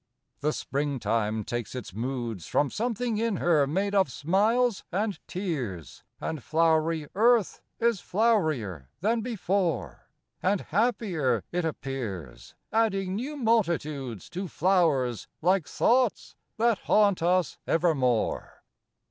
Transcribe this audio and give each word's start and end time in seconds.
II 0.41 0.47
The 0.49 0.53
springtime 0.53 1.43
takes 1.43 1.75
its 1.75 1.93
moods 1.93 2.47
From 2.47 2.71
something 2.71 3.19
in 3.19 3.35
her 3.35 3.67
made 3.67 3.93
of 3.93 4.11
smiles 4.11 4.83
and 4.91 5.19
tears, 5.27 6.01
And 6.19 6.41
flowery 6.41 7.07
earth 7.13 7.61
is 7.79 8.01
flowerier 8.01 8.87
than 9.01 9.21
before, 9.21 10.09
And 10.41 10.61
happier, 10.61 11.43
it 11.51 11.65
appears, 11.65 12.55
Adding 12.73 13.13
new 13.13 13.37
multitudes 13.37 14.27
To 14.31 14.47
flowers, 14.47 15.27
like 15.39 15.67
thoughts, 15.67 16.35
that 16.57 16.79
haunt 16.79 17.21
us 17.21 17.59
evermore. 17.67 18.63